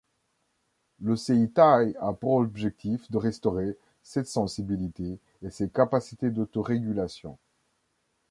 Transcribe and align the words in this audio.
Le 1.01 1.15
Seitai 1.15 1.93
a 1.99 2.11
pour 2.11 2.37
objectif 2.37 3.11
de 3.11 3.17
restaurer 3.19 3.77
cette 4.01 4.25
sensibilité 4.25 5.19
et 5.43 5.51
ces 5.51 5.69
capacités 5.69 6.31
d'auto-régulation. 6.31 7.37